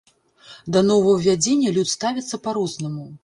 Да 0.75 0.81
новаўвядзення 0.91 1.75
люд 1.77 1.91
ставіцца 1.95 2.41
па-рознаму. 2.47 3.07